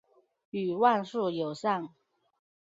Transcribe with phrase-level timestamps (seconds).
[0.49, 1.89] 与万树友善。